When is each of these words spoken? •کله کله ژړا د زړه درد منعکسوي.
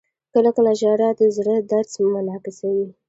•کله 0.33 0.49
کله 0.55 0.71
ژړا 0.79 1.09
د 1.19 1.21
زړه 1.37 1.55
درد 1.71 1.89
منعکسوي. 2.13 2.87